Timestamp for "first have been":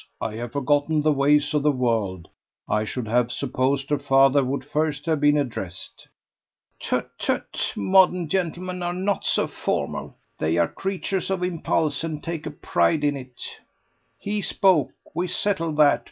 4.65-5.37